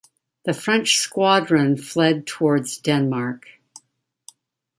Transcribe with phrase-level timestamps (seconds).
[0.45, 3.45] The French squadron fled towards Denmark.